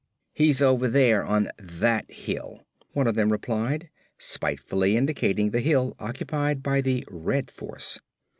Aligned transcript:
"He's 0.33 0.63
over 0.63 0.87
there 0.87 1.23
on 1.23 1.49
that 1.59 2.09
hill," 2.09 2.65
one 2.93 3.05
of 3.05 3.13
them 3.13 3.31
replied, 3.31 3.91
spitefully 4.17 4.97
indicating 4.97 5.51
the 5.51 5.61
hill 5.61 5.95
occupied 5.99 6.63
by 6.63 6.81
the 6.81 7.05
Red 7.07 7.51
force. 7.51 7.99